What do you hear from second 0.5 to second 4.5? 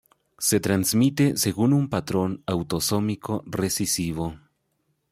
transmite según un patrón autosómico recesivo.